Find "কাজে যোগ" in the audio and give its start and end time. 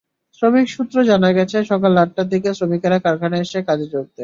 3.67-4.05